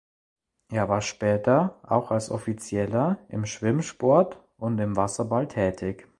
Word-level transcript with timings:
Er 0.71 0.89
war 0.89 1.01
später 1.01 1.79
auch 1.83 2.09
als 2.09 2.31
Offizieller 2.31 3.19
im 3.29 3.45
Schwimmsport 3.45 4.41
und 4.57 4.79
im 4.79 4.95
Wasserball 4.95 5.47
tätig. 5.47 6.07